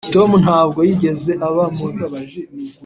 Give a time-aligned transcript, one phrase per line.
[0.13, 2.03] tom ntabwo yigeze aba mubi.